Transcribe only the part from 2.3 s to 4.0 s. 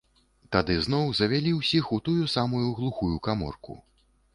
самую глухую каморку.